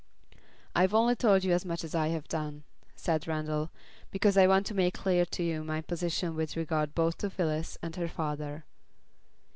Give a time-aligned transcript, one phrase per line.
[0.75, 2.63] "I've only told you as much as I have done,"
[2.95, 3.69] said Randall,
[4.09, 7.77] "because I want to make clear to you my position with regard both to Phyllis
[7.83, 8.65] and her father."